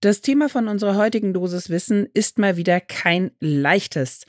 Das 0.00 0.22
Thema 0.22 0.48
von 0.48 0.66
unserer 0.68 0.96
heutigen 0.96 1.34
Dosis 1.34 1.68
Wissen 1.68 2.08
ist 2.14 2.38
mal 2.38 2.56
wieder 2.56 2.80
kein 2.80 3.32
leichtes. 3.38 4.24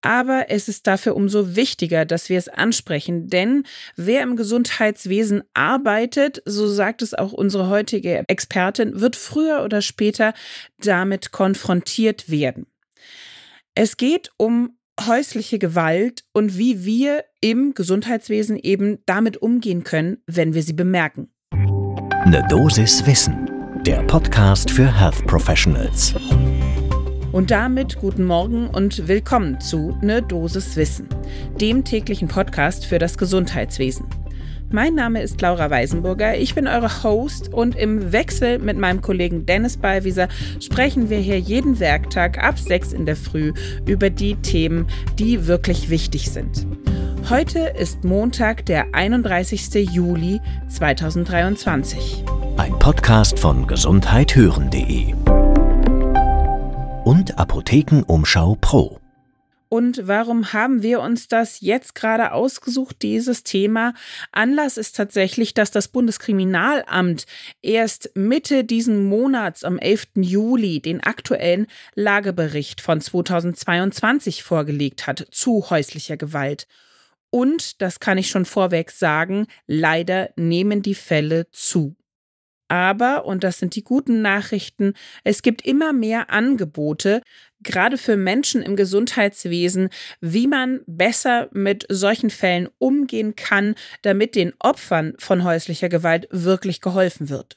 Aber 0.00 0.46
es 0.48 0.66
ist 0.66 0.86
dafür 0.86 1.14
umso 1.14 1.56
wichtiger, 1.56 2.06
dass 2.06 2.30
wir 2.30 2.38
es 2.38 2.48
ansprechen, 2.48 3.28
denn 3.28 3.64
wer 3.96 4.22
im 4.22 4.34
Gesundheitswesen 4.36 5.42
arbeitet, 5.52 6.42
so 6.46 6.66
sagt 6.66 7.02
es 7.02 7.12
auch 7.12 7.32
unsere 7.32 7.68
heutige 7.68 8.24
Expertin, 8.28 8.98
wird 9.02 9.14
früher 9.14 9.62
oder 9.62 9.82
später 9.82 10.32
damit 10.78 11.32
konfrontiert 11.32 12.30
werden. 12.30 12.64
Es 13.74 13.98
geht 13.98 14.30
um 14.38 14.78
häusliche 15.06 15.58
Gewalt 15.58 16.24
und 16.32 16.56
wie 16.56 16.86
wir 16.86 17.24
im 17.42 17.74
Gesundheitswesen 17.74 18.56
eben 18.56 19.00
damit 19.04 19.36
umgehen 19.36 19.84
können, 19.84 20.22
wenn 20.26 20.54
wir 20.54 20.62
sie 20.62 20.72
bemerken. 20.72 21.30
Eine 21.52 22.46
Dosis 22.48 23.04
Wissen 23.06 23.49
der 23.86 24.02
Podcast 24.02 24.70
für 24.70 24.86
Health 25.00 25.26
Professionals. 25.26 26.14
Und 27.32 27.50
damit 27.50 27.96
guten 27.96 28.24
Morgen 28.24 28.68
und 28.68 29.08
willkommen 29.08 29.58
zu 29.60 29.96
Ne 30.02 30.20
Dosis 30.20 30.76
Wissen, 30.76 31.08
dem 31.60 31.82
täglichen 31.82 32.28
Podcast 32.28 32.84
für 32.84 32.98
das 32.98 33.16
Gesundheitswesen. 33.16 34.04
Mein 34.70 34.94
Name 34.94 35.22
ist 35.22 35.40
Laura 35.40 35.70
Weisenburger, 35.70 36.36
ich 36.36 36.54
bin 36.54 36.66
eure 36.66 37.02
Host 37.02 37.54
und 37.54 37.74
im 37.74 38.12
Wechsel 38.12 38.58
mit 38.58 38.76
meinem 38.76 39.00
Kollegen 39.00 39.46
Dennis 39.46 39.78
Ballwieser 39.78 40.28
sprechen 40.60 41.08
wir 41.08 41.18
hier 41.18 41.38
jeden 41.38 41.80
Werktag 41.80 42.38
ab 42.42 42.58
6 42.58 42.92
in 42.92 43.06
der 43.06 43.16
Früh 43.16 43.52
über 43.86 44.10
die 44.10 44.36
Themen, 44.36 44.88
die 45.18 45.46
wirklich 45.46 45.88
wichtig 45.88 46.30
sind. 46.30 46.66
Heute 47.30 47.60
ist 47.60 48.04
Montag, 48.04 48.66
der 48.66 48.94
31. 48.94 49.90
Juli 49.90 50.40
2023. 50.68 52.24
Ein 52.60 52.78
Podcast 52.78 53.38
von 53.38 53.66
gesundheithören.de 53.66 55.14
und 57.04 57.38
Apothekenumschau 57.38 58.58
Pro. 58.60 59.00
Und 59.70 60.06
warum 60.06 60.52
haben 60.52 60.82
wir 60.82 61.00
uns 61.00 61.26
das 61.26 61.62
jetzt 61.62 61.94
gerade 61.94 62.32
ausgesucht, 62.32 63.00
dieses 63.00 63.44
Thema? 63.44 63.94
Anlass 64.30 64.76
ist 64.76 64.94
tatsächlich, 64.94 65.54
dass 65.54 65.70
das 65.70 65.88
Bundeskriminalamt 65.88 67.24
erst 67.62 68.10
Mitte 68.14 68.64
diesen 68.64 69.08
Monats 69.08 69.64
am 69.64 69.78
11. 69.78 70.08
Juli 70.16 70.80
den 70.80 71.02
aktuellen 71.02 71.66
Lagebericht 71.94 72.82
von 72.82 73.00
2022 73.00 74.42
vorgelegt 74.42 75.06
hat 75.06 75.26
zu 75.30 75.70
häuslicher 75.70 76.18
Gewalt. 76.18 76.66
Und, 77.30 77.80
das 77.80 78.00
kann 78.00 78.18
ich 78.18 78.28
schon 78.28 78.44
vorweg 78.44 78.90
sagen, 78.90 79.46
leider 79.66 80.28
nehmen 80.36 80.82
die 80.82 80.94
Fälle 80.96 81.46
zu. 81.52 81.96
Aber, 82.70 83.24
und 83.24 83.42
das 83.42 83.58
sind 83.58 83.74
die 83.74 83.82
guten 83.82 84.22
Nachrichten, 84.22 84.94
es 85.24 85.42
gibt 85.42 85.66
immer 85.66 85.92
mehr 85.92 86.30
Angebote, 86.30 87.20
gerade 87.64 87.98
für 87.98 88.16
Menschen 88.16 88.62
im 88.62 88.76
Gesundheitswesen, 88.76 89.88
wie 90.20 90.46
man 90.46 90.82
besser 90.86 91.48
mit 91.50 91.84
solchen 91.88 92.30
Fällen 92.30 92.68
umgehen 92.78 93.34
kann, 93.34 93.74
damit 94.02 94.36
den 94.36 94.52
Opfern 94.60 95.14
von 95.18 95.42
häuslicher 95.42 95.88
Gewalt 95.88 96.28
wirklich 96.30 96.80
geholfen 96.80 97.28
wird. 97.28 97.56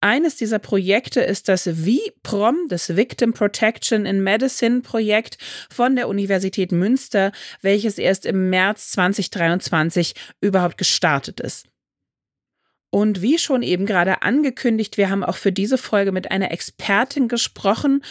Eines 0.00 0.34
dieser 0.34 0.58
Projekte 0.58 1.20
ist 1.20 1.48
das 1.48 1.62
VPROM, 1.62 2.66
das 2.68 2.96
Victim 2.96 3.34
Protection 3.34 4.06
in 4.06 4.24
Medicine 4.24 4.80
Projekt 4.80 5.38
von 5.70 5.94
der 5.94 6.08
Universität 6.08 6.72
Münster, 6.72 7.30
welches 7.62 7.98
erst 7.98 8.26
im 8.26 8.50
März 8.50 8.90
2023 8.90 10.14
überhaupt 10.40 10.78
gestartet 10.78 11.38
ist. 11.38 11.68
Und 12.90 13.20
wie 13.20 13.36
schon 13.36 13.62
eben 13.62 13.84
gerade 13.84 14.22
angekündigt, 14.22 14.96
wir 14.96 15.10
haben 15.10 15.22
auch 15.22 15.36
für 15.36 15.52
diese 15.52 15.76
Folge 15.76 16.10
mit 16.10 16.30
einer 16.30 16.50
Expertin 16.50 17.28
gesprochen. 17.28 18.02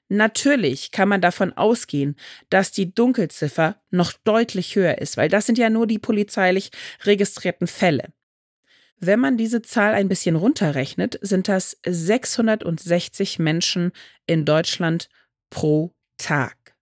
Natürlich 0.08 0.90
kann 0.90 1.08
man 1.08 1.22
davon 1.22 1.54
ausgehen, 1.54 2.16
dass 2.50 2.70
die 2.70 2.94
Dunkelziffer 2.94 3.80
noch 3.90 4.12
deutlich 4.24 4.76
höher 4.76 4.98
ist, 4.98 5.16
weil 5.16 5.30
das 5.30 5.46
sind 5.46 5.56
ja 5.56 5.70
nur 5.70 5.86
die 5.86 5.98
polizeilich 5.98 6.70
registrierten 7.04 7.66
Fälle. 7.66 8.12
Wenn 9.04 9.18
man 9.18 9.36
diese 9.36 9.62
Zahl 9.62 9.94
ein 9.94 10.06
bisschen 10.06 10.36
runterrechnet, 10.36 11.18
sind 11.22 11.48
das 11.48 11.76
660 11.84 13.40
Menschen 13.40 13.90
in 14.28 14.44
Deutschland 14.44 15.08
pro 15.50 15.90
Tag. 16.18 16.76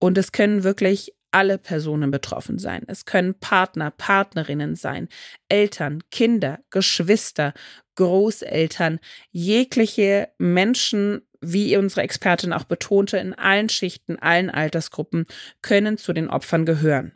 Und 0.00 0.18
es 0.18 0.32
können 0.32 0.64
wirklich 0.64 1.14
alle 1.30 1.58
Personen 1.58 2.10
betroffen 2.10 2.58
sein. 2.58 2.82
Es 2.88 3.04
können 3.04 3.38
Partner, 3.38 3.92
Partnerinnen 3.92 4.74
sein, 4.74 5.08
Eltern, 5.48 6.02
Kinder, 6.10 6.58
Geschwister, 6.70 7.54
Großeltern, 7.94 8.98
jegliche 9.30 10.30
Menschen, 10.38 11.22
wie 11.40 11.76
unsere 11.76 12.02
Expertin 12.02 12.52
auch 12.52 12.64
betonte, 12.64 13.18
in 13.18 13.32
allen 13.32 13.68
Schichten, 13.68 14.18
allen 14.18 14.50
Altersgruppen 14.50 15.26
können 15.62 15.98
zu 15.98 16.12
den 16.12 16.28
Opfern 16.28 16.66
gehören. 16.66 17.12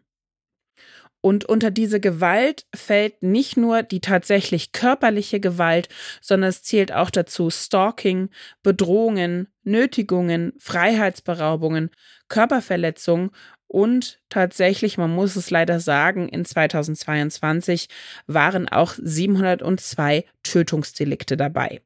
Und 1.20 1.44
unter 1.44 1.70
diese 1.72 1.98
Gewalt 1.98 2.66
fällt 2.74 3.22
nicht 3.22 3.56
nur 3.56 3.82
die 3.82 4.00
tatsächlich 4.00 4.70
körperliche 4.72 5.40
Gewalt, 5.40 5.88
sondern 6.20 6.50
es 6.50 6.62
zählt 6.62 6.92
auch 6.92 7.10
dazu 7.10 7.50
Stalking, 7.50 8.30
Bedrohungen, 8.62 9.48
Nötigungen, 9.64 10.52
Freiheitsberaubungen, 10.58 11.90
Körperverletzungen 12.28 13.30
und 13.68 14.18
tatsächlich, 14.30 14.96
man 14.96 15.10
muss 15.10 15.36
es 15.36 15.50
leider 15.50 15.78
sagen, 15.78 16.28
in 16.28 16.44
2022 16.44 17.88
waren 18.26 18.66
auch 18.68 18.94
702 18.96 20.24
Tötungsdelikte 20.42 21.36
dabei. 21.36 21.82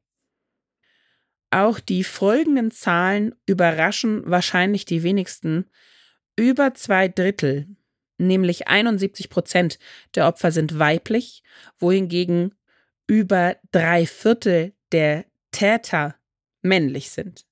Auch 1.51 1.79
die 1.79 2.05
folgenden 2.05 2.71
Zahlen 2.71 3.35
überraschen 3.45 4.23
wahrscheinlich 4.25 4.85
die 4.85 5.03
wenigsten. 5.03 5.65
Über 6.35 6.73
zwei 6.73 7.09
Drittel 7.09 7.67
nämlich 8.17 8.67
71 8.67 9.29
Prozent 9.29 9.79
der 10.15 10.27
Opfer 10.27 10.51
sind 10.51 10.79
weiblich, 10.79 11.43
wohingegen 11.79 12.55
über 13.07 13.57
drei 13.71 14.05
Viertel 14.05 14.73
der 14.91 15.25
Täter 15.51 16.15
männlich 16.61 17.11
sind. 17.11 17.45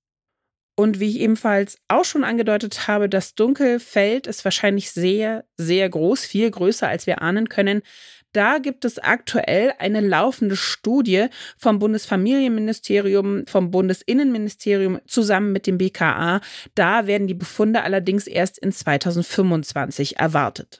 Und 0.75 0.99
wie 0.99 1.09
ich 1.09 1.19
ebenfalls 1.19 1.77
auch 1.89 2.05
schon 2.05 2.23
angedeutet 2.23 2.87
habe, 2.87 3.09
das 3.09 3.35
Dunkelfeld 3.35 4.25
ist 4.25 4.45
wahrscheinlich 4.45 4.91
sehr, 4.91 5.45
sehr 5.57 5.89
groß, 5.89 6.25
viel 6.25 6.49
größer, 6.49 6.87
als 6.87 7.05
wir 7.05 7.21
ahnen 7.21 7.49
können. 7.49 7.81
Da 8.33 8.59
gibt 8.59 8.85
es 8.85 8.97
aktuell 8.97 9.73
eine 9.77 9.99
laufende 9.99 10.55
Studie 10.55 11.27
vom 11.57 11.79
Bundesfamilienministerium, 11.79 13.45
vom 13.45 13.71
Bundesinnenministerium 13.71 14.99
zusammen 15.05 15.51
mit 15.51 15.67
dem 15.67 15.77
BKA. 15.77 16.39
Da 16.73 17.07
werden 17.07 17.27
die 17.27 17.33
Befunde 17.33 17.83
allerdings 17.83 18.27
erst 18.27 18.57
in 18.57 18.71
2025 18.71 20.17
erwartet. 20.17 20.79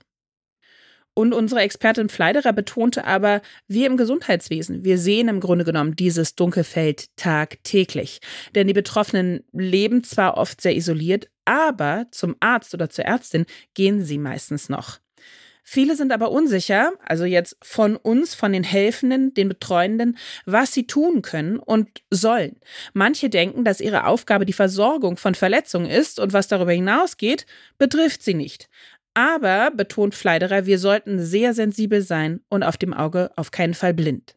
Und 1.14 1.34
unsere 1.34 1.60
Expertin 1.60 2.08
Fleiderer 2.08 2.54
betonte 2.54 3.06
aber, 3.06 3.42
wir 3.68 3.88
im 3.88 3.98
Gesundheitswesen, 3.98 4.86
wir 4.86 4.98
sehen 4.98 5.28
im 5.28 5.42
Grunde 5.42 5.66
genommen 5.66 5.98
dieses 5.98 6.36
Dunkelfeld 6.36 7.08
tagtäglich. 7.18 8.22
Denn 8.56 8.68
die 8.68 8.74
Betroffenen 8.74 9.44
leben 9.52 10.06
zwar 10.06 10.38
oft 10.38 10.62
sehr 10.62 10.76
isoliert, 10.76 11.30
aber 11.44 12.08
zum 12.12 12.38
Arzt 12.40 12.74
oder 12.74 12.90
zur 12.90 13.04
Ärztin 13.04 13.46
gehen 13.74 14.02
sie 14.02 14.18
meistens 14.18 14.70
noch. 14.70 15.01
Viele 15.64 15.96
sind 15.96 16.12
aber 16.12 16.32
unsicher, 16.32 16.92
also 17.06 17.24
jetzt 17.24 17.56
von 17.62 17.96
uns, 17.96 18.34
von 18.34 18.52
den 18.52 18.64
Helfenden, 18.64 19.34
den 19.34 19.48
Betreuenden, 19.48 20.18
was 20.46 20.74
sie 20.74 20.88
tun 20.88 21.22
können 21.22 21.60
und 21.60 21.88
sollen. 22.10 22.60
Manche 22.94 23.30
denken, 23.30 23.64
dass 23.64 23.80
ihre 23.80 24.08
Aufgabe 24.08 24.46
die 24.46 24.54
Versorgung 24.54 25.18
von 25.18 25.36
Verletzungen 25.36 25.90
ist 25.90 26.20
und 26.20 26.34
was 26.34 26.48
darüber 26.48 26.72
hinausgeht, 26.72 27.46
betrifft 27.78 28.24
sie 28.24 28.34
nicht. 28.34 28.70
Aber, 29.14 29.72
betont 29.72 30.16
Fleiderer, 30.16 30.66
wir 30.66 30.80
sollten 30.80 31.20
sehr 31.20 31.54
sensibel 31.54 32.02
sein 32.02 32.42
und 32.50 32.64
auf 32.64 32.78
dem 32.78 32.94
Auge 32.94 33.30
auf 33.36 33.52
keinen 33.52 33.74
Fall 33.74 33.94
blind. 33.94 34.36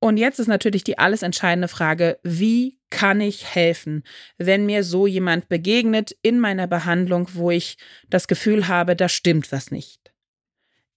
Und 0.00 0.16
jetzt 0.16 0.38
ist 0.38 0.46
natürlich 0.46 0.84
die 0.84 0.98
alles 0.98 1.22
entscheidende 1.22 1.68
Frage, 1.68 2.18
wie 2.22 2.78
kann 2.90 3.20
ich 3.20 3.54
helfen, 3.54 4.04
wenn 4.38 4.64
mir 4.66 4.84
so 4.84 5.06
jemand 5.06 5.48
begegnet 5.48 6.16
in 6.22 6.40
meiner 6.40 6.66
Behandlung, 6.66 7.28
wo 7.32 7.50
ich 7.50 7.76
das 8.08 8.28
Gefühl 8.28 8.68
habe, 8.68 8.96
da 8.96 9.08
stimmt 9.08 9.50
was 9.52 9.70
nicht. 9.70 10.12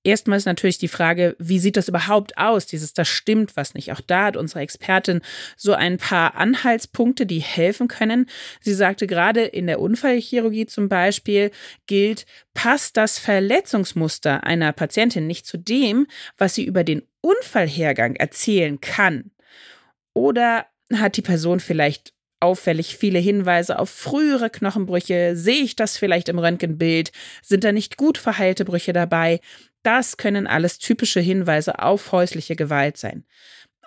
Erstmal 0.04 0.38
ist 0.38 0.46
natürlich 0.46 0.80
die 0.80 0.88
Frage, 0.88 1.36
wie 1.38 1.60
sieht 1.60 1.78
das 1.78 1.88
überhaupt 1.88 2.38
aus? 2.38 2.66
Dieses, 2.66 2.94
da 2.94 3.06
stimmt 3.06 3.56
was 3.56 3.76
nicht. 3.76 3.92
Auch 3.92 4.02
da 4.02 4.26
hat 4.26 4.38
unsere 4.38 4.62
Expertin 4.62 5.22
so 5.56 5.74
ein 5.74 5.98
paar 5.98 6.36
Anhaltspunkte, 6.36 7.28
die 7.28 7.40
helfen 7.40 7.88
können. 7.88 8.28
Sie 8.62 8.74
sagte 8.74 9.06
gerade 9.06 9.44
in 9.44 9.68
der 9.68 9.80
Unfallchirurgie 9.80 10.66
zum 10.66 10.90
Beispiel 10.90 11.52
gilt, 11.86 12.26
passt 12.56 12.98
das 12.98 13.20
Verletzungsmuster 13.20 14.44
einer 14.44 14.72
Patientin 14.74 15.28
nicht 15.28 15.46
zu 15.46 15.58
dem, 15.58 16.08
was 16.36 16.56
sie 16.56 16.66
über 16.66 16.84
den 16.84 17.04
Unfallhergang 17.22 18.16
erzählen 18.16 18.82
kann? 18.82 19.30
Oder 20.14 20.66
hat 20.94 21.16
die 21.16 21.22
Person 21.22 21.60
vielleicht 21.60 22.14
auffällig 22.40 22.98
viele 22.98 23.20
Hinweise 23.20 23.80
auf 23.80 23.90
frühere 23.90 24.50
Knochenbrüche? 24.50 25.36
Sehe 25.36 25.64
ich 25.64 25.76
das 25.76 25.98
vielleicht 25.98 26.28
im 26.28 26.40
Röntgenbild? 26.40 27.12
Sind 27.44 27.64
da 27.64 27.72
nicht 27.72 27.98
gut 27.98 28.18
verheilte 28.18 28.66
Brüche 28.66 28.94
dabei? 28.94 29.40
Das 29.84 30.18
können 30.18 30.48
alles 30.48 30.78
typische 30.78 31.20
Hinweise 31.20 31.80
auf 31.80 32.12
häusliche 32.12 32.56
Gewalt 32.56 32.98
sein. 32.98 33.26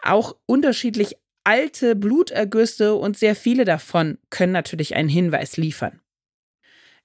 Auch 0.02 0.36
unterschiedlich 0.46 1.16
alte 1.44 1.94
Blutergüsse 1.94 2.94
und 2.94 3.18
sehr 3.18 3.36
viele 3.36 3.64
davon 3.64 4.18
können 4.30 4.52
natürlich 4.52 4.96
einen 4.96 5.08
Hinweis 5.08 5.56
liefern. 5.56 6.00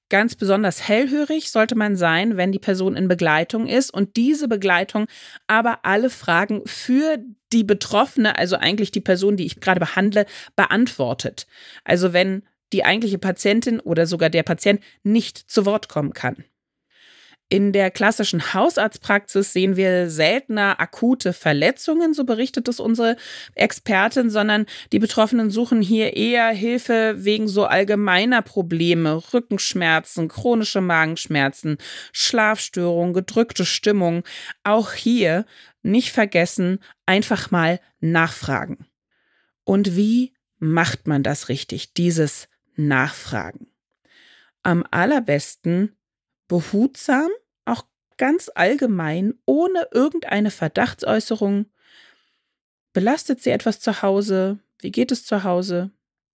Ganz 0.10 0.36
besonders 0.36 0.88
hellhörig 0.88 1.52
sollte 1.52 1.76
man 1.76 1.96
sein, 1.96 2.36
wenn 2.36 2.52
die 2.52 2.58
Person 2.58 2.96
in 2.96 3.08
Begleitung 3.08 3.68
ist 3.68 3.94
und 3.94 4.16
diese 4.16 4.48
Begleitung 4.48 5.06
aber 5.46 5.86
alle 5.86 6.10
Fragen 6.10 6.64
für 6.66 7.20
die 7.54 7.64
Betroffene, 7.64 8.36
also 8.36 8.56
eigentlich 8.56 8.90
die 8.90 9.02
Person, 9.02 9.38
die 9.38 9.46
ich 9.46 9.60
gerade 9.60 9.80
behandle, 9.80 10.26
beantwortet. 10.56 11.46
Also 11.84 12.12
wenn 12.12 12.44
die 12.74 12.86
eigentliche 12.86 13.20
Patientin 13.20 13.80
oder 13.80 14.08
sogar 14.08 14.32
der 14.32 14.44
Patient 14.44 14.82
nicht 15.04 15.38
zu 15.38 15.68
Wort 15.68 15.90
kommen 15.90 16.14
kann. 16.14 16.44
In 17.52 17.74
der 17.74 17.90
klassischen 17.90 18.54
Hausarztpraxis 18.54 19.54
sehen 19.54 19.76
wir 19.76 20.12
seltener 20.12 20.80
akute 20.80 21.34
Verletzungen, 21.34 22.14
so 22.14 22.24
berichtet 22.24 22.68
es 22.68 22.80
unsere 22.80 23.16
Expertin, 23.56 24.30
sondern 24.30 24.68
die 24.92 25.00
Betroffenen 25.00 25.50
suchen 25.50 25.82
hier 25.82 26.16
eher 26.16 26.50
Hilfe 26.50 27.16
wegen 27.18 27.48
so 27.48 27.66
allgemeiner 27.66 28.44
Probleme, 28.44 29.34
Rückenschmerzen, 29.34 30.28
chronische 30.28 30.80
Magenschmerzen, 30.80 31.80
Schlafstörungen, 32.14 33.16
gedrückte 33.16 33.66
Stimmung. 33.66 34.24
Auch 34.64 34.94
hier 34.94 35.48
nicht 35.82 36.12
vergessen, 36.12 36.78
einfach 37.08 37.50
mal 37.50 37.80
nachfragen. 38.00 38.86
Und 39.64 39.96
wie 39.96 40.36
macht 40.60 41.08
man 41.08 41.24
das 41.24 41.50
richtig, 41.50 41.96
dieses 41.96 42.48
Nachfragen? 42.76 43.72
Am 44.62 44.86
allerbesten 44.92 45.96
behutsam, 46.50 47.30
auch 47.64 47.86
ganz 48.18 48.52
allgemein, 48.54 49.36
ohne 49.46 49.88
irgendeine 49.94 50.52
Verdachtsäußerung. 50.52 51.68
Belastet 52.92 53.42
Sie 53.42 53.52
etwas 53.52 53.80
zu 53.80 54.02
Hause? 54.02 54.60
Wie 54.80 54.92
geht 54.92 55.14
es 55.14 55.26
zu 55.26 55.46
Hause? 55.46 55.92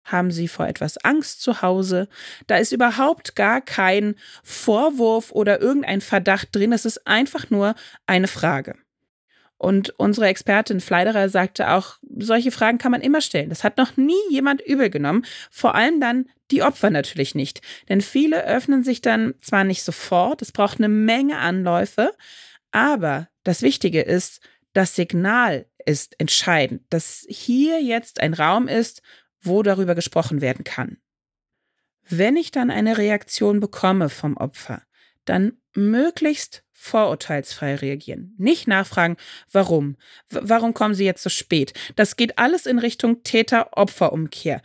Haben 0.05 0.31
Sie 0.31 0.47
vor 0.47 0.67
etwas 0.67 0.97
Angst 0.97 1.41
zu 1.41 1.61
Hause? 1.61 2.07
Da 2.47 2.57
ist 2.57 2.71
überhaupt 2.71 3.35
gar 3.35 3.61
kein 3.61 4.15
Vorwurf 4.43 5.31
oder 5.31 5.61
irgendein 5.61 6.01
Verdacht 6.01 6.55
drin. 6.55 6.73
Es 6.73 6.85
ist 6.85 7.07
einfach 7.07 7.49
nur 7.49 7.75
eine 8.05 8.27
Frage. 8.27 8.75
Und 9.57 9.97
unsere 9.97 10.27
Expertin 10.27 10.81
Fleiderer 10.81 11.29
sagte 11.29 11.69
auch, 11.69 11.95
solche 12.17 12.51
Fragen 12.51 12.79
kann 12.79 12.91
man 12.91 12.99
immer 12.99 13.21
stellen. 13.21 13.47
Das 13.47 13.63
hat 13.63 13.77
noch 13.77 13.95
nie 13.95 14.19
jemand 14.29 14.59
übel 14.59 14.89
genommen. 14.89 15.25
Vor 15.49 15.73
allem 15.73 16.01
dann 16.01 16.25
die 16.53 16.61
Opfer 16.61 16.91
natürlich 16.91 17.35
nicht. 17.35 17.61
Denn 17.89 18.01
viele 18.01 18.45
öffnen 18.45 18.83
sich 18.83 19.01
dann 19.01 19.33
zwar 19.41 19.63
nicht 19.63 19.83
sofort, 19.83 20.41
es 20.41 20.51
braucht 20.51 20.77
eine 20.77 20.89
Menge 20.89 21.39
Anläufe, 21.39 22.11
aber 22.71 23.27
das 23.43 23.61
Wichtige 23.61 24.01
ist, 24.01 24.39
das 24.73 24.95
Signal 24.95 25.65
ist 25.85 26.15
entscheidend, 26.19 26.83
dass 26.89 27.25
hier 27.27 27.81
jetzt 27.81 28.19
ein 28.21 28.33
Raum 28.33 28.67
ist, 28.67 29.01
wo 29.41 29.63
darüber 29.63 29.95
gesprochen 29.95 30.41
werden 30.41 30.63
kann. 30.63 30.97
Wenn 32.07 32.37
ich 32.37 32.51
dann 32.51 32.69
eine 32.69 32.97
Reaktion 32.97 33.59
bekomme 33.59 34.09
vom 34.09 34.37
Opfer, 34.37 34.83
dann 35.25 35.53
möglichst 35.73 36.63
vorurteilsfrei 36.71 37.75
reagieren. 37.75 38.35
Nicht 38.37 38.67
nachfragen, 38.67 39.15
warum? 39.51 39.95
W 40.29 40.39
warum 40.41 40.73
kommen 40.73 40.95
Sie 40.95 41.05
jetzt 41.05 41.23
so 41.23 41.29
spät? 41.29 41.73
Das 41.95 42.17
geht 42.17 42.37
alles 42.37 42.65
in 42.65 42.77
Richtung 42.77 43.23
Täter-Opfer-Umkehr. 43.23 44.61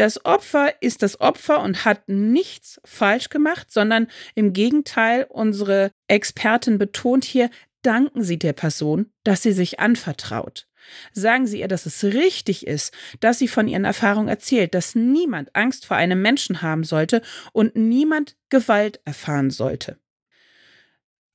Das 0.00 0.24
Opfer 0.24 0.72
ist 0.80 1.02
das 1.02 1.20
Opfer 1.20 1.60
und 1.60 1.84
hat 1.84 2.08
nichts 2.08 2.80
falsch 2.86 3.28
gemacht, 3.28 3.70
sondern 3.70 4.06
im 4.34 4.54
Gegenteil, 4.54 5.26
unsere 5.28 5.90
Expertin 6.08 6.78
betont 6.78 7.22
hier, 7.22 7.50
danken 7.82 8.24
Sie 8.24 8.38
der 8.38 8.54
Person, 8.54 9.12
dass 9.24 9.42
sie 9.42 9.52
sich 9.52 9.78
anvertraut. 9.78 10.66
Sagen 11.12 11.46
Sie 11.46 11.60
ihr, 11.60 11.68
dass 11.68 11.84
es 11.84 12.02
richtig 12.02 12.66
ist, 12.66 12.94
dass 13.20 13.40
sie 13.40 13.46
von 13.46 13.68
ihren 13.68 13.84
Erfahrungen 13.84 14.28
erzählt, 14.28 14.74
dass 14.74 14.94
niemand 14.94 15.54
Angst 15.54 15.84
vor 15.84 15.98
einem 15.98 16.22
Menschen 16.22 16.62
haben 16.62 16.84
sollte 16.84 17.20
und 17.52 17.76
niemand 17.76 18.38
Gewalt 18.48 19.02
erfahren 19.04 19.50
sollte. 19.50 19.98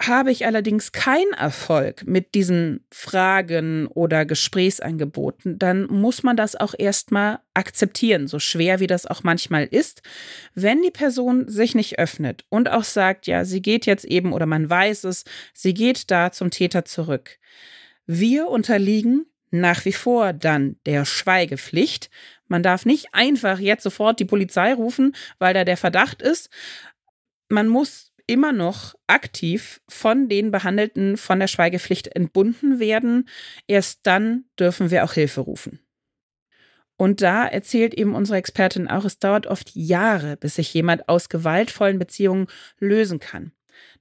Habe 0.01 0.29
ich 0.29 0.45
allerdings 0.45 0.91
keinen 0.91 1.31
Erfolg 1.31 2.05
mit 2.05 2.35
diesen 2.35 2.85
Fragen 2.91 3.87
oder 3.87 4.25
Gesprächsangeboten, 4.25 5.57
dann 5.57 5.87
muss 5.87 6.21
man 6.21 6.35
das 6.35 6.57
auch 6.57 6.73
erstmal 6.77 7.39
akzeptieren, 7.53 8.27
so 8.27 8.37
schwer 8.39 8.81
wie 8.81 8.87
das 8.87 9.05
auch 9.05 9.23
manchmal 9.23 9.63
ist. 9.63 10.01
Wenn 10.53 10.81
die 10.81 10.91
Person 10.91 11.47
sich 11.47 11.75
nicht 11.75 11.97
öffnet 11.97 12.43
und 12.49 12.69
auch 12.69 12.83
sagt, 12.83 13.25
ja, 13.25 13.45
sie 13.45 13.61
geht 13.61 13.85
jetzt 13.85 14.03
eben 14.03 14.33
oder 14.33 14.45
man 14.45 14.69
weiß 14.69 15.05
es, 15.05 15.23
sie 15.53 15.73
geht 15.73 16.11
da 16.11 16.29
zum 16.31 16.51
Täter 16.51 16.83
zurück. 16.83 17.39
Wir 18.05 18.49
unterliegen 18.49 19.25
nach 19.49 19.85
wie 19.85 19.93
vor 19.93 20.33
dann 20.33 20.75
der 20.85 21.05
Schweigepflicht. 21.05 22.09
Man 22.47 22.63
darf 22.63 22.85
nicht 22.85 23.13
einfach 23.13 23.59
jetzt 23.59 23.83
sofort 23.83 24.19
die 24.19 24.25
Polizei 24.25 24.73
rufen, 24.73 25.15
weil 25.39 25.53
da 25.53 25.63
der 25.63 25.77
Verdacht 25.77 26.21
ist. 26.21 26.49
Man 27.47 27.69
muss 27.69 28.11
immer 28.27 28.51
noch 28.51 28.95
aktiv 29.07 29.81
von 29.87 30.29
den 30.29 30.51
Behandelten 30.51 31.17
von 31.17 31.39
der 31.39 31.47
Schweigepflicht 31.47 32.07
entbunden 32.15 32.79
werden. 32.79 33.27
Erst 33.67 34.01
dann 34.03 34.45
dürfen 34.59 34.91
wir 34.91 35.03
auch 35.03 35.13
Hilfe 35.13 35.41
rufen. 35.41 35.79
Und 36.97 37.21
da 37.21 37.45
erzählt 37.45 37.93
eben 37.93 38.15
unsere 38.15 38.37
Expertin 38.37 38.87
auch, 38.87 39.03
es 39.03 39.19
dauert 39.19 39.47
oft 39.47 39.75
Jahre, 39.75 40.37
bis 40.37 40.55
sich 40.55 40.73
jemand 40.73 41.09
aus 41.09 41.29
gewaltvollen 41.29 41.99
Beziehungen 41.99 42.47
lösen 42.79 43.19
kann. 43.19 43.51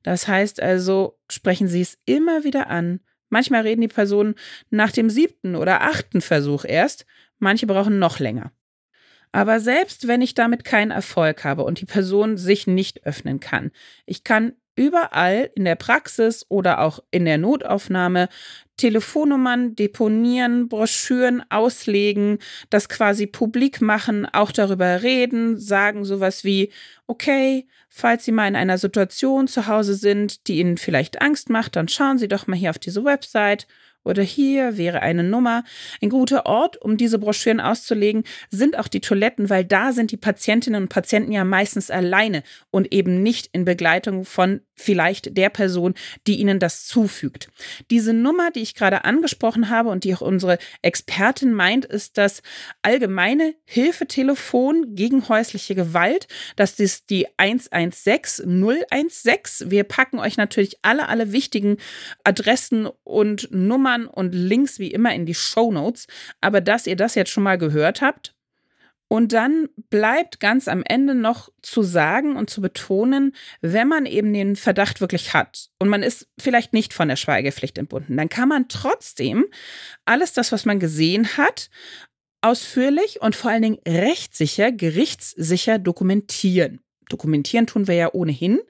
Das 0.02 0.28
heißt 0.28 0.62
also, 0.62 1.19
sprechen 1.28 1.66
Sie 1.66 1.81
es 1.81 1.99
immer 2.04 2.45
wieder 2.45 2.69
an. 2.71 3.00
Manchmal 3.31 3.62
reden 3.62 3.81
die 3.81 3.88
Personen 3.88 4.37
nach 4.71 4.93
dem 4.93 5.11
siebten 5.11 5.57
oder 5.57 5.83
achten 5.83 6.21
Versuch 6.21 6.64
erst, 6.64 7.04
manche 7.38 7.66
brauchen 7.66 7.99
noch 7.99 8.21
länger. 8.21 8.52
Aber 9.34 9.58
selbst 9.58 10.06
wenn 10.06 10.22
ich 10.22 10.34
damit 10.34 10.62
keinen 10.62 10.92
Erfolg 10.92 11.42
habe 11.42 11.64
und 11.64 11.80
die 11.80 11.86
Person 11.86 12.36
sich 12.36 12.68
nicht 12.68 13.04
öffnen 13.04 13.40
kann, 13.40 13.72
ich 14.06 14.22
kann 14.22 14.52
überall 14.76 15.50
in 15.56 15.64
der 15.64 15.74
Praxis 15.74 16.46
oder 16.48 16.80
auch 16.80 17.00
in 17.10 17.24
der 17.24 17.38
Notaufnahme 17.38 18.28
Telefonnummern 18.76 19.74
deponieren, 19.74 20.68
Broschüren 20.68 21.42
auslegen, 21.50 22.38
das 22.70 22.88
quasi 22.88 23.26
publik 23.26 23.80
machen, 23.80 24.24
auch 24.24 24.52
darüber 24.52 25.02
reden, 25.02 25.58
sagen 25.58 26.04
sowas 26.04 26.44
wie, 26.44 26.70
okay, 27.08 27.66
falls 27.88 28.24
Sie 28.24 28.32
mal 28.32 28.46
in 28.46 28.54
einer 28.54 28.78
Situation 28.78 29.48
zu 29.48 29.66
Hause 29.66 29.96
sind, 29.96 30.46
die 30.46 30.60
Ihnen 30.60 30.76
vielleicht 30.76 31.20
Angst 31.20 31.50
macht, 31.50 31.74
dann 31.74 31.88
schauen 31.88 32.18
Sie 32.18 32.28
doch 32.28 32.46
mal 32.46 32.56
hier 32.56 32.70
auf 32.70 32.78
diese 32.78 33.04
Website 33.04 33.66
oder 34.04 34.23
hier 34.23 34.76
wäre 34.76 35.02
eine 35.02 35.25
Nummer. 35.25 35.64
Ein 36.00 36.11
guter 36.11 36.46
Ort, 36.46 36.80
um 36.80 36.96
diese 36.96 37.18
Broschüren 37.18 37.61
auszulegen, 37.61 38.25
sind 38.50 38.78
auch 38.78 38.88
die 38.88 39.00
Toiletten, 39.00 39.50
weil 39.50 39.64
da 39.64 39.92
sind 39.92 40.12
die 40.12 40.16
Patientinnen 40.16 40.82
und 40.82 40.88
Patienten 40.88 41.32
ja 41.32 41.44
meistens 41.44 41.90
alleine 41.90 42.42
und 42.70 42.92
eben 42.92 43.23
nicht 43.23 43.49
in 43.52 43.64
Begleitung 43.64 44.25
von 44.25 44.61
vielleicht 44.75 45.37
der 45.37 45.50
Person, 45.50 45.95
die 46.26 46.37
Ihnen 46.37 46.59
das 46.59 46.87
zufügt. 46.87 47.49
Diese 47.90 48.12
Nummer, 48.12 48.50
die 48.50 48.61
ich 48.61 48.75
gerade 48.75 49.04
angesprochen 49.04 49.71
habe 49.71 49.90
und 49.90 50.04
die 50.04 50.14
auch 50.14 50.21
unsere 50.21 50.59
Expertin 50.83 51.52
meint, 51.52 51.85
ist 51.85 52.19
das 52.19 52.43
allgemeine 52.83 53.54
Hilfetelefon 53.64 54.95
gegen 54.95 55.28
häusliche 55.28 55.75
Gewalt. 55.75 56.28
Das 56.57 56.78
ist 56.81 57.11
die 57.11 57.26
116016. 57.37 59.71
Wir 59.71 59.85
packen 59.85 60.19
euch 60.19 60.37
natürlich 60.37 60.78
alle, 60.83 61.09
alle 61.09 61.33
wichtigen 61.33 61.78
Adressen 62.25 62.88
und 63.04 63.49
Nummern 63.50 64.07
und 64.07 64.35
Links 64.35 64.78
wie 64.78 64.90
immer 64.90 65.14
in 65.14 65.26
die 65.26 65.35
Show 65.35 65.73
Notes. 65.73 66.07
Aber 66.40 66.61
dass 66.61 66.87
ihr 66.87 66.97
das 66.97 67.14
jetzt 67.14 67.31
schon 67.31 67.45
mal 67.45 67.59
gehört 67.59 68.00
habt, 68.00 68.35
und 69.14 69.33
dann 69.33 69.68
bleibt 69.90 70.40
ganz 70.40 70.66
am 70.66 70.83
Ende 70.85 71.14
noch 71.14 71.49
zu 71.62 71.85
sagen 71.85 72.35
und 72.35 72.50
zu 72.50 72.61
betonen, 72.61 73.33
wenn 73.61 73.87
man 73.87 74.06
eben 74.06 74.35
den 74.35 74.56
Verdacht 74.56 75.00
wirklich 75.00 75.35
hat 75.35 75.71
und 75.78 75.88
man 75.88 76.02
ist 76.02 76.26
vielleicht 76.37 76.73
nicht 76.73 76.92
von 76.92 77.06
der 77.06 77.14
Schweigepflicht 77.14 77.78
entbunden, 77.78 78.16
dann 78.16 78.28
kann 78.28 78.49
man 78.49 78.66
trotzdem 78.66 79.44
alles 80.04 80.33
das, 80.33 80.50
was 80.50 80.64
man 80.64 80.80
gesehen 80.80 81.37
hat, 81.37 81.71
ausführlich 82.40 83.23
und 83.23 83.37
vor 83.37 83.52
allen 83.52 83.62
Dingen 83.62 83.78
rechtssicher, 83.87 84.73
gerichtssicher 84.73 85.78
dokumentieren. 85.78 86.80
Dokumentieren 87.08 87.66
tun 87.66 87.87
wir 87.88 87.94
ja 87.94 88.12
ohnehin, 88.12 88.61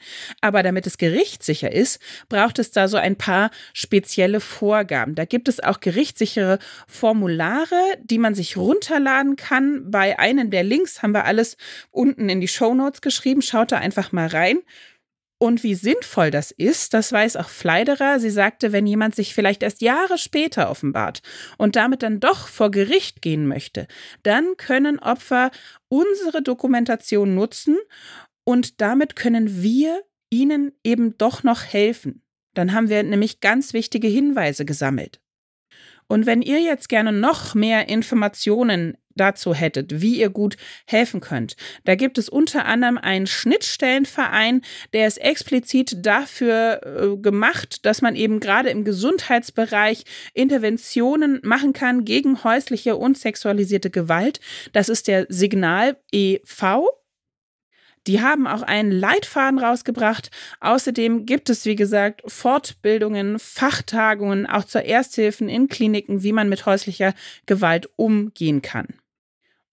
aber 0.41 0.63
damit 0.63 0.87
es 0.87 0.99
gerichtssicher 0.99 1.73
ist, 1.73 2.01
braucht 2.29 2.59
es 2.59 2.71
da 2.71 2.89
so 2.89 2.97
ein 2.97 3.17
paar 3.17 3.51
spezielle 3.73 4.41
Vorgaben. 4.41 5.15
Da 5.15 5.25
gibt 5.25 5.49
es 5.49 5.61
auch 5.61 5.81
gerichtssichere 5.81 6.59
Formulare, 6.87 7.81
die 8.03 8.19
man 8.19 8.35
sich 8.35 8.57
runterladen 8.57 9.37
kann. 9.37 9.91
Bei 9.91 10.19
einem 10.19 10.51
der 10.51 10.65
Links 10.65 11.03
haben 11.03 11.13
wir 11.13 11.25
alles 11.25 11.57
unten 11.91 12.29
in 12.29 12.41
die 12.41 12.49
Show 12.49 12.75
Notes 12.75 13.01
geschrieben. 13.01 13.43
Schaut 13.43 13.73
da 13.73 13.79
einfach 13.79 14.13
mal 14.13 14.27
rein. 14.27 14.59
Und 15.45 15.63
wie 15.63 15.75
sinnvoll 15.75 16.31
das 16.31 16.53
ist, 16.53 16.95
das 16.95 17.13
weiß 17.13 17.37
auch 17.37 17.51
Fleiderer. 17.51 18.19
Sie 18.19 18.31
sagte, 18.31 18.73
wenn 18.73 18.87
jemand 18.87 19.15
sich 19.15 19.35
vielleicht 19.35 19.63
erst 19.63 19.83
Jahre 19.83 20.17
später 20.17 20.71
offenbart 20.71 21.21
und 21.59 21.77
damit 21.77 22.03
dann 22.03 22.19
doch 22.19 22.49
vor 22.49 22.71
Gericht 22.71 23.21
gehen 23.21 23.47
möchte, 23.47 23.87
dann 24.23 24.57
können 24.57 24.99
Opfer 24.99 25.51
unsere 25.91 26.41
Dokumentation 26.43 27.35
nutzen 27.35 27.77
und 28.45 28.81
damit 28.81 29.17
können 29.17 29.63
wir 29.63 30.01
ihnen 30.31 30.73
eben 30.83 31.19
doch 31.19 31.43
noch 31.43 31.63
helfen. 31.63 32.23
Dann 32.55 32.73
haben 32.73 32.89
wir 32.89 33.03
nämlich 33.03 33.41
ganz 33.41 33.75
wichtige 33.75 34.09
Hinweise 34.09 34.65
gesammelt. 34.65 35.21
Und 36.09 36.25
wenn 36.25 36.41
ihr 36.41 36.61
jetzt 36.61 36.89
gerne 36.89 37.13
noch 37.13 37.55
mehr 37.55 37.91
Informationen 37.91 38.97
dazu 39.17 39.55
hättet, 39.55 40.01
wie 40.01 40.19
ihr 40.19 40.31
gut 40.31 40.57
helfen 40.87 41.21
könnt, 41.21 41.57
da 41.85 41.95
gibt 41.95 42.19
es 42.19 42.29
unter 42.29 42.65
anderem 42.65 42.99
einen 42.99 43.27
Schnittstellenverein, 43.27 44.63
der 44.93 45.07
ist 45.07 45.19
explizit 45.19 46.05
dafür 46.05 46.81
äh, 46.85 47.17
gemacht, 47.17 47.85
dass 47.87 48.03
man 48.03 48.17
eben 48.17 48.41
gerade 48.41 48.71
im 48.71 48.85
Gesundheitsbereich 48.85 50.05
Interventionen 50.33 51.41
machen 51.43 51.73
kann 51.73 52.05
gegen 52.05 52.45
häusliche 52.45 52.97
und 52.97 53.19
sexualisierte 53.19 53.91
Gewalt. 53.91 54.41
Das 54.73 54.89
ist 54.89 55.09
der 55.09 55.27
Signal 55.29 55.97
e.V. 56.13 56.89
Die 58.07 58.21
haben 58.21 58.47
auch 58.47 58.63
einen 58.63 58.93
Leitfaden 58.93 59.59
rausgebracht. 59.59 60.31
Außerdem 60.61 61.25
gibt 61.25 61.49
es, 61.49 61.65
wie 61.65 61.77
gesagt, 61.77 62.23
Fortbildungen, 62.27 63.39
Fachtagungen, 63.39 64.47
auch 64.47 64.65
zur 64.65 64.83
Ersthilfen 64.83 65.49
in 65.49 65.69
Kliniken, 65.69 66.23
wie 66.23 66.33
man 66.33 66.49
mit 66.49 66.67
häuslicher 66.67 67.15
Gewalt 67.47 67.89
umgehen 67.97 68.61
kann. 68.61 68.89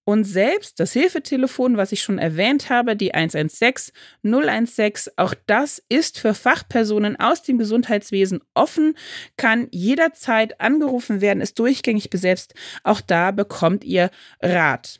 Und 0.04 0.24
selbst 0.24 0.80
das 0.80 0.94
Hilfetelefon, 0.94 1.78
was 1.78 1.92
ich 1.92 2.02
schon 2.02 2.18
erwähnt 2.18 2.70
habe, 2.70 2.96
die 2.96 3.14
116 3.14 3.94
016, 4.24 5.14
auch 5.16 5.36
das 5.46 5.82
ist 5.90 6.20
für 6.20 6.34
Fachpersonen 6.34 7.20
aus 7.20 7.44
dem 7.44 7.60
Gesundheitswesen 7.60 8.42
offen, 8.54 8.96
kann 9.38 9.68
jederzeit 9.72 10.60
angerufen 10.60 11.22
werden, 11.22 11.42
ist 11.42 11.60
durchgängig 11.60 12.10
besetzt. 12.10 12.56
Auch 12.84 13.02
da 13.02 13.32
bekommt 13.32 13.84
ihr 13.84 14.10
Rat 14.42 15.00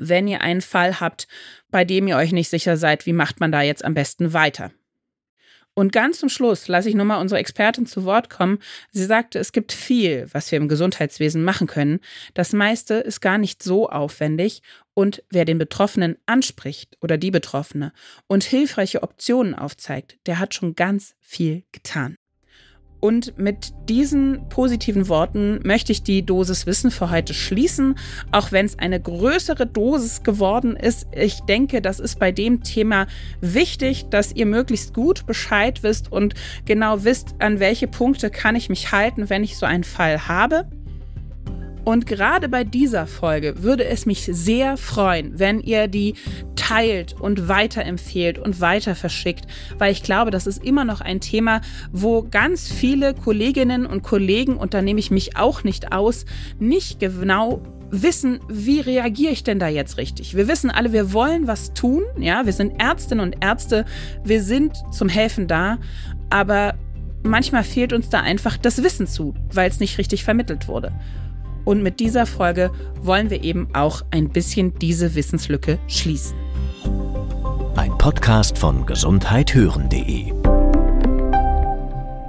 wenn 0.00 0.26
ihr 0.26 0.40
einen 0.40 0.62
Fall 0.62 0.98
habt, 0.98 1.28
bei 1.70 1.84
dem 1.84 2.08
ihr 2.08 2.16
euch 2.16 2.32
nicht 2.32 2.48
sicher 2.48 2.76
seid, 2.76 3.04
wie 3.06 3.12
macht 3.12 3.38
man 3.38 3.52
da 3.52 3.60
jetzt 3.60 3.84
am 3.84 3.92
besten 3.92 4.32
weiter. 4.32 4.72
Und 5.74 5.92
ganz 5.92 6.18
zum 6.18 6.28
Schluss 6.28 6.68
lasse 6.68 6.88
ich 6.88 6.94
nochmal 6.94 7.20
unsere 7.20 7.38
Expertin 7.38 7.86
zu 7.86 8.04
Wort 8.04 8.28
kommen. 8.28 8.58
Sie 8.90 9.04
sagte, 9.04 9.38
es 9.38 9.52
gibt 9.52 9.72
viel, 9.72 10.26
was 10.32 10.50
wir 10.50 10.58
im 10.58 10.68
Gesundheitswesen 10.68 11.42
machen 11.44 11.66
können. 11.66 12.00
Das 12.34 12.52
meiste 12.52 12.94
ist 12.94 13.20
gar 13.20 13.38
nicht 13.38 13.62
so 13.62 13.88
aufwendig. 13.88 14.62
Und 14.94 15.22
wer 15.30 15.44
den 15.44 15.58
Betroffenen 15.58 16.16
anspricht 16.26 16.96
oder 17.00 17.16
die 17.16 17.30
Betroffene 17.30 17.92
und 18.26 18.44
hilfreiche 18.44 19.02
Optionen 19.02 19.54
aufzeigt, 19.54 20.18
der 20.26 20.38
hat 20.38 20.54
schon 20.54 20.74
ganz 20.74 21.14
viel 21.20 21.62
getan. 21.72 22.16
Und 23.00 23.38
mit 23.38 23.72
diesen 23.88 24.48
positiven 24.50 25.08
Worten 25.08 25.60
möchte 25.64 25.90
ich 25.90 26.02
die 26.02 26.24
Dosis 26.24 26.66
Wissen 26.66 26.90
für 26.90 27.10
heute 27.10 27.32
schließen, 27.34 27.96
auch 28.30 28.52
wenn 28.52 28.66
es 28.66 28.78
eine 28.78 29.00
größere 29.00 29.66
Dosis 29.66 30.22
geworden 30.22 30.76
ist. 30.76 31.06
Ich 31.14 31.40
denke, 31.40 31.80
das 31.80 31.98
ist 31.98 32.18
bei 32.18 32.30
dem 32.30 32.62
Thema 32.62 33.06
wichtig, 33.40 34.06
dass 34.10 34.32
ihr 34.32 34.46
möglichst 34.46 34.94
gut 34.94 35.26
Bescheid 35.26 35.82
wisst 35.82 36.12
und 36.12 36.34
genau 36.66 37.04
wisst, 37.04 37.34
an 37.38 37.58
welche 37.58 37.88
Punkte 37.88 38.30
kann 38.30 38.54
ich 38.54 38.68
mich 38.68 38.92
halten, 38.92 39.30
wenn 39.30 39.44
ich 39.44 39.56
so 39.56 39.66
einen 39.66 39.84
Fall 39.84 40.28
habe. 40.28 40.66
Und 41.84 42.06
gerade 42.06 42.48
bei 42.48 42.64
dieser 42.64 43.06
Folge 43.06 43.62
würde 43.62 43.84
es 43.84 44.06
mich 44.06 44.28
sehr 44.30 44.76
freuen, 44.76 45.38
wenn 45.38 45.60
ihr 45.60 45.88
die 45.88 46.14
teilt 46.56 47.14
und 47.20 47.48
weiterempfehlt 47.48 48.38
und 48.38 48.60
weiter 48.60 48.94
verschickt, 48.94 49.46
weil 49.78 49.92
ich 49.92 50.02
glaube, 50.02 50.30
das 50.30 50.46
ist 50.46 50.62
immer 50.64 50.84
noch 50.84 51.00
ein 51.00 51.20
Thema, 51.20 51.62
wo 51.90 52.22
ganz 52.22 52.70
viele 52.70 53.14
Kolleginnen 53.14 53.86
und 53.86 54.02
Kollegen, 54.02 54.56
und 54.56 54.74
da 54.74 54.82
nehme 54.82 55.00
ich 55.00 55.10
mich 55.10 55.36
auch 55.36 55.64
nicht 55.64 55.92
aus, 55.92 56.26
nicht 56.58 57.00
genau 57.00 57.62
wissen, 57.90 58.40
wie 58.48 58.80
reagiere 58.80 59.32
ich 59.32 59.42
denn 59.42 59.58
da 59.58 59.68
jetzt 59.68 59.96
richtig? 59.96 60.36
Wir 60.36 60.46
wissen 60.46 60.70
alle, 60.70 60.92
wir 60.92 61.12
wollen 61.12 61.46
was 61.46 61.74
tun, 61.74 62.04
ja, 62.18 62.46
wir 62.46 62.52
sind 62.52 62.80
Ärztinnen 62.80 63.24
und 63.24 63.42
Ärzte, 63.44 63.84
wir 64.22 64.42
sind 64.42 64.76
zum 64.92 65.08
Helfen 65.08 65.48
da, 65.48 65.78
aber 66.28 66.74
manchmal 67.22 67.64
fehlt 67.64 67.92
uns 67.92 68.08
da 68.08 68.20
einfach 68.20 68.56
das 68.56 68.82
Wissen 68.82 69.06
zu, 69.06 69.34
weil 69.52 69.68
es 69.68 69.80
nicht 69.80 69.98
richtig 69.98 70.24
vermittelt 70.24 70.68
wurde. 70.68 70.92
Und 71.64 71.82
mit 71.82 72.00
dieser 72.00 72.26
Folge 72.26 72.70
wollen 73.02 73.30
wir 73.30 73.42
eben 73.44 73.68
auch 73.74 74.02
ein 74.10 74.28
bisschen 74.28 74.74
diese 74.78 75.14
Wissenslücke 75.14 75.78
schließen. 75.88 76.36
Ein 77.76 77.96
Podcast 77.98 78.58
von 78.58 78.86
gesundheithören.de 78.86 80.32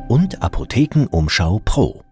und 0.07 0.41
Apothekenumschau 0.41 1.61
Pro. 1.63 2.03